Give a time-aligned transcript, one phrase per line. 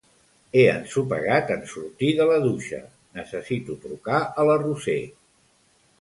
[0.59, 2.81] He ensopegat en sortir de la dutxa,
[3.19, 5.01] necessito trucar a la Roser.